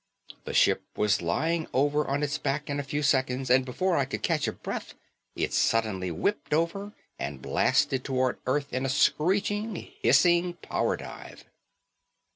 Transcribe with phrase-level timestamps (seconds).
[0.45, 4.05] The ship was lying over on its back in a few seconds, and before I
[4.05, 4.95] could catch a breath
[5.35, 11.45] it suddenly whipped over and blasted toward Earth in a screeching, hissing power dive.